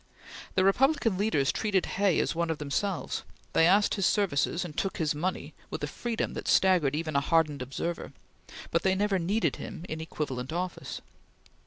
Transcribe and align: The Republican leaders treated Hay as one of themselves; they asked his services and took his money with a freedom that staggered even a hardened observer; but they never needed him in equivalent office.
The 0.55 0.63
Republican 0.63 1.15
leaders 1.19 1.51
treated 1.51 1.85
Hay 1.85 2.17
as 2.19 2.33
one 2.33 2.49
of 2.49 2.57
themselves; 2.57 3.21
they 3.53 3.67
asked 3.67 3.93
his 3.93 4.05
services 4.07 4.65
and 4.65 4.75
took 4.75 4.97
his 4.97 5.13
money 5.13 5.53
with 5.69 5.83
a 5.83 5.87
freedom 5.87 6.33
that 6.33 6.47
staggered 6.47 6.95
even 6.95 7.15
a 7.15 7.19
hardened 7.21 7.61
observer; 7.61 8.11
but 8.71 8.81
they 8.81 8.95
never 8.95 9.19
needed 9.19 9.57
him 9.57 9.85
in 9.87 10.01
equivalent 10.01 10.51
office. 10.51 11.01